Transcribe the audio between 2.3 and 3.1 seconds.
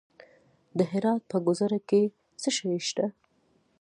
څه شی شته؟